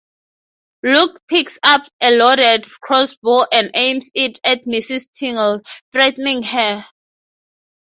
Luke 0.81 1.21
picks 1.27 1.59
up 1.61 1.81
a 2.01 2.09
loaded 2.17 2.65
crossbow 2.81 3.45
and 3.53 3.69
aims 3.75 4.09
it 4.15 4.39
at 4.43 4.65
Mrs. 4.65 5.11
Tingle, 5.11 5.61
threatening 5.93 6.41
her. 6.41 6.87